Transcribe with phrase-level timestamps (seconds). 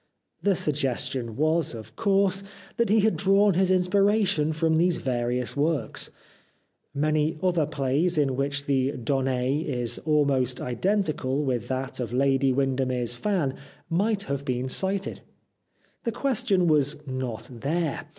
[0.41, 2.41] The suggestion was, of course,
[2.77, 6.09] that he had drawn his inspiration from these various works.
[6.91, 9.29] Many other plays in which the donnde
[9.63, 13.53] is almost identical with that of" Lady Windermere's Fan"
[14.01, 15.21] might have been cited.
[16.03, 18.07] The question was not there.